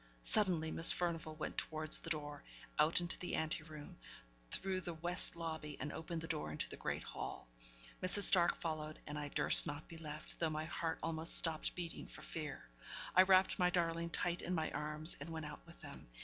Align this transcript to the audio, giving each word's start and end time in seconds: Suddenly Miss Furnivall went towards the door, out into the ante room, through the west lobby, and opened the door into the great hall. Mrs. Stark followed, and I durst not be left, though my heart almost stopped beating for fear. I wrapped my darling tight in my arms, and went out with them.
Suddenly 0.23 0.71
Miss 0.71 0.91
Furnivall 0.91 1.35
went 1.35 1.59
towards 1.59 1.99
the 1.99 2.09
door, 2.09 2.43
out 2.79 3.01
into 3.01 3.19
the 3.19 3.35
ante 3.35 3.61
room, 3.61 3.97
through 4.49 4.81
the 4.81 4.95
west 4.95 5.35
lobby, 5.35 5.77
and 5.79 5.93
opened 5.93 6.21
the 6.21 6.27
door 6.27 6.51
into 6.51 6.67
the 6.67 6.75
great 6.75 7.03
hall. 7.03 7.47
Mrs. 8.01 8.23
Stark 8.23 8.55
followed, 8.55 8.97
and 9.05 9.19
I 9.19 9.27
durst 9.27 9.67
not 9.67 9.87
be 9.87 9.97
left, 9.97 10.39
though 10.39 10.49
my 10.49 10.65
heart 10.65 10.97
almost 11.03 11.37
stopped 11.37 11.75
beating 11.75 12.07
for 12.07 12.23
fear. 12.23 12.63
I 13.15 13.21
wrapped 13.21 13.59
my 13.59 13.69
darling 13.69 14.09
tight 14.09 14.41
in 14.41 14.55
my 14.55 14.71
arms, 14.71 15.17
and 15.19 15.29
went 15.29 15.45
out 15.45 15.61
with 15.67 15.79
them. 15.81 16.07